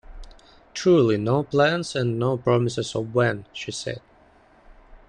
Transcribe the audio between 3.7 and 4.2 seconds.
said.